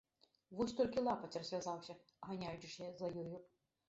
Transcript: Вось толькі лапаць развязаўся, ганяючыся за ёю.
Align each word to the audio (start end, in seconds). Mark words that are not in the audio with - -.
Вось 0.59 0.71
толькі 0.77 1.03
лапаць 1.07 1.33
развязаўся, 1.37 1.97
ганяючыся 2.31 2.87
за 3.03 3.11
ёю. 3.25 3.37